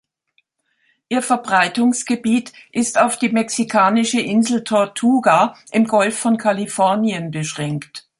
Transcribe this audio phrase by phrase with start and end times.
[1.09, 8.09] Ihr Verbreitungsgebiet ist auf die mexikanische Insel Tortuga im Golf von Kalifornien beschränkt.